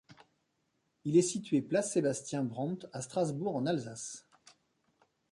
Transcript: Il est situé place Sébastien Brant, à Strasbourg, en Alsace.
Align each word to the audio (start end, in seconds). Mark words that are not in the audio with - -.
Il 1.05 1.15
est 1.15 1.21
situé 1.21 1.61
place 1.61 1.91
Sébastien 1.93 2.43
Brant, 2.43 2.79
à 2.91 3.03
Strasbourg, 3.03 3.55
en 3.55 3.67
Alsace. 3.67 4.25